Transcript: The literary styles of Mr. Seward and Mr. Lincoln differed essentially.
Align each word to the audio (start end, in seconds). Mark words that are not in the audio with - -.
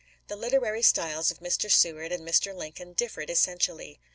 The 0.29 0.35
literary 0.35 0.81
styles 0.81 1.29
of 1.29 1.41
Mr. 1.41 1.69
Seward 1.71 2.11
and 2.11 2.27
Mr. 2.27 2.55
Lincoln 2.55 2.93
differed 2.93 3.29
essentially. 3.29 3.99